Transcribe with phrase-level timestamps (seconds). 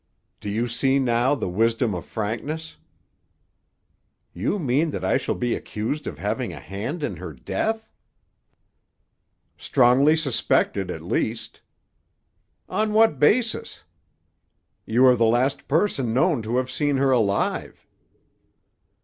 [0.39, 2.75] "Do you see now the wisdom of frankness?"
[4.33, 7.91] "You mean that I shall be accused of having a hand in her death?"
[9.57, 11.61] "Strongly suspected, at least."
[12.67, 13.83] "On what basis?"
[14.87, 17.85] "You are the last person known to have seen her alive."